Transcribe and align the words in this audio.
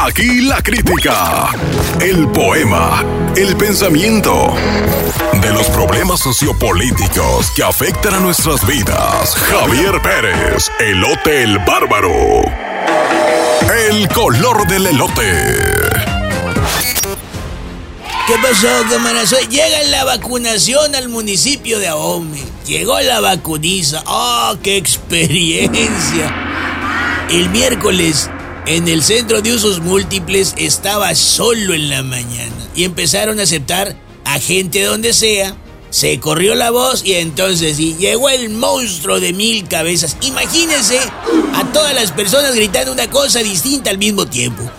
Aquí 0.00 0.42
la 0.42 0.62
crítica, 0.62 1.50
el 2.00 2.28
poema, 2.28 3.04
el 3.36 3.56
pensamiento 3.56 4.54
de 5.42 5.52
los 5.52 5.66
problemas 5.70 6.20
sociopolíticos 6.20 7.50
que 7.50 7.64
afectan 7.64 8.14
a 8.14 8.20
nuestras 8.20 8.64
vidas. 8.64 9.34
Javier 9.34 10.00
Pérez, 10.00 10.70
el 10.78 11.58
bárbaro. 11.66 12.42
El 13.88 14.08
color 14.10 14.68
del 14.68 14.86
elote. 14.86 15.68
¿Qué 18.28 18.34
pasó, 18.40 18.68
cámaras? 18.88 19.34
Llega 19.50 19.82
la 19.90 20.04
vacunación 20.04 20.94
al 20.94 21.08
municipio 21.08 21.80
de 21.80 21.88
Ahome. 21.88 22.44
Llegó 22.66 23.00
la 23.00 23.20
vacuniza. 23.20 24.04
¡Oh, 24.06 24.54
qué 24.62 24.76
experiencia! 24.76 26.34
El 27.30 27.50
miércoles, 27.50 28.30
en 28.68 28.86
el 28.86 29.02
centro 29.02 29.40
de 29.40 29.54
usos 29.54 29.80
múltiples, 29.80 30.54
estaba 30.58 31.14
solo 31.14 31.72
en 31.72 31.88
la 31.88 32.02
mañana. 32.02 32.54
Y 32.74 32.84
empezaron 32.84 33.40
a 33.40 33.44
aceptar 33.44 33.96
a 34.26 34.38
gente 34.38 34.82
donde 34.82 35.14
sea. 35.14 35.56
Se 35.88 36.20
corrió 36.20 36.54
la 36.54 36.70
voz 36.70 37.02
y 37.02 37.14
entonces 37.14 37.78
sí, 37.78 37.96
llegó 37.98 38.28
el 38.28 38.50
monstruo 38.50 39.20
de 39.20 39.32
mil 39.32 39.66
cabezas. 39.66 40.18
Imagínense 40.20 40.98
a 41.54 41.64
todas 41.72 41.94
las 41.94 42.12
personas 42.12 42.54
gritando 42.54 42.92
una 42.92 43.08
cosa 43.08 43.38
distinta 43.38 43.88
al 43.88 43.96
mismo 43.96 44.26
tiempo. 44.26 44.70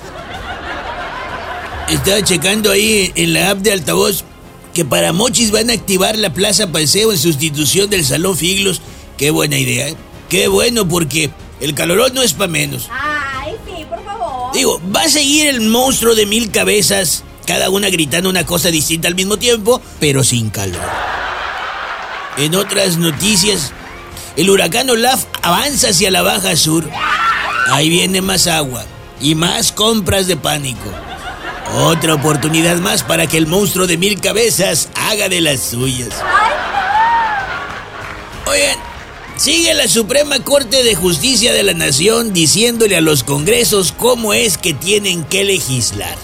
Estaba 1.89 2.21
checando 2.23 2.69
ahí 2.69 3.11
en 3.15 3.33
la 3.33 3.49
app 3.49 3.57
de 3.57 3.71
altavoz 3.71 4.23
que 4.75 4.85
para 4.85 5.13
Mochis 5.13 5.49
van 5.49 5.71
a 5.71 5.73
activar 5.73 6.15
la 6.15 6.31
Plaza 6.31 6.71
Paseo 6.71 7.11
en 7.11 7.17
sustitución 7.17 7.89
del 7.89 8.05
Salón 8.05 8.37
Figlos. 8.37 8.81
Qué 9.17 9.31
buena 9.31 9.57
idea, 9.57 9.89
¿eh? 9.89 9.95
Qué 10.29 10.47
bueno 10.47 10.87
porque 10.87 11.31
el 11.59 11.73
calorón 11.73 12.13
no 12.13 12.21
es 12.21 12.33
para 12.33 12.51
menos. 12.51 12.87
Digo, 14.59 14.81
va 14.93 15.03
a 15.03 15.07
seguir 15.07 15.47
el 15.47 15.61
monstruo 15.61 16.15
de 16.15 16.25
mil 16.25 16.51
cabezas, 16.51 17.23
cada 17.47 17.69
una 17.69 17.89
gritando 17.89 18.29
una 18.29 18.45
cosa 18.45 18.69
distinta 18.71 19.07
al 19.07 19.15
mismo 19.15 19.37
tiempo, 19.37 19.81
pero 20.01 20.21
sin 20.21 20.49
calor. 20.49 20.81
En 22.35 22.53
otras 22.55 22.97
noticias, 22.97 23.71
el 24.35 24.49
huracán 24.49 24.89
Olaf 24.89 25.23
avanza 25.43 25.91
hacia 25.91 26.11
la 26.11 26.23
Baja 26.23 26.57
Sur. 26.57 26.89
Ahí 27.71 27.87
viene 27.87 28.19
más 28.19 28.47
agua 28.47 28.83
y 29.21 29.33
más 29.33 29.71
compras 29.71 30.27
de 30.27 30.35
pánico. 30.35 30.89
Otra 31.77 32.15
oportunidad 32.15 32.75
más 32.79 33.03
para 33.03 33.27
que 33.27 33.37
el 33.37 33.47
monstruo 33.47 33.87
de 33.87 33.95
mil 33.95 34.19
cabezas 34.19 34.89
haga 34.93 35.29
de 35.29 35.39
las 35.39 35.61
suyas. 35.61 36.09
Oigan, 38.45 38.88
sigue 39.39 39.73
la 39.73 39.87
Suprema 39.87 40.39
Corte 40.41 40.83
de 40.83 40.95
Justicia 40.95 41.53
de 41.53 41.63
la 41.63 41.73
Nación 41.73 42.33
diciéndole 42.33 42.97
a 42.97 43.01
los 43.01 43.23
congresos 43.23 43.93
cómo 43.93 44.33
es 44.33 44.57
que 44.57 44.73
tienen 44.73 45.23
que 45.23 45.45
legislar. 45.45 46.17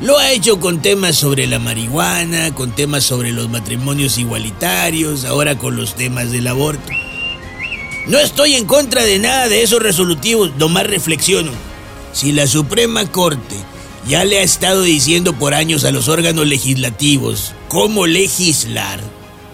Lo 0.00 0.18
ha 0.18 0.30
hecho 0.30 0.60
con 0.60 0.80
temas 0.80 1.16
sobre 1.16 1.48
la 1.48 1.58
marihuana, 1.58 2.54
con 2.54 2.70
temas 2.70 3.02
sobre 3.02 3.32
los 3.32 3.48
matrimonios 3.48 4.18
igualitarios, 4.18 5.24
ahora 5.24 5.58
con 5.58 5.74
los 5.74 5.96
temas 5.96 6.30
del 6.30 6.46
aborto. 6.46 6.92
No 8.06 8.20
estoy 8.20 8.54
en 8.54 8.66
contra 8.66 9.02
de 9.02 9.18
nada 9.18 9.48
de 9.48 9.62
esos 9.62 9.82
resolutivos, 9.82 10.52
nomás 10.58 10.86
reflexiono. 10.86 11.50
Si 12.12 12.30
la 12.30 12.46
Suprema 12.46 13.10
Corte 13.10 13.56
ya 14.06 14.24
le 14.24 14.38
ha 14.38 14.42
estado 14.42 14.82
diciendo 14.82 15.32
por 15.32 15.54
años 15.54 15.84
a 15.84 15.90
los 15.90 16.06
órganos 16.06 16.46
legislativos 16.46 17.52
cómo 17.66 18.06
legislar. 18.06 19.00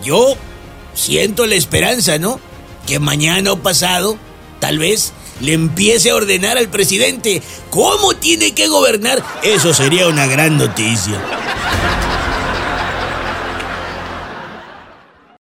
Yo 0.05 0.37
siento 0.93 1.47
la 1.47 1.55
esperanza, 1.55 2.19
¿no? 2.19 2.39
Que 2.87 2.99
mañana 2.99 3.53
o 3.53 3.57
pasado, 3.59 4.19
tal 4.61 4.79
vez, 4.79 5.13
le 5.41 5.53
empiece 5.53 6.11
a 6.11 6.17
ordenar 6.17 6.59
al 6.59 6.69
presidente 6.69 7.43
cómo 7.71 8.15
tiene 8.15 8.53
que 8.53 8.69
gobernar. 8.69 9.23
Eso 9.43 9.75
sería 9.75 10.09
una 10.09 10.27
gran 10.27 10.59
noticia. 10.59 11.44